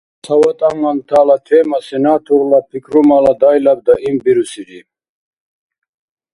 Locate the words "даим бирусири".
3.87-4.79